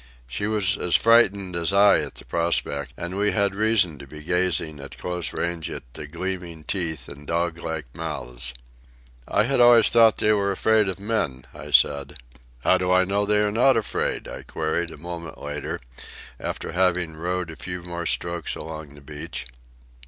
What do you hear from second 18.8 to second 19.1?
the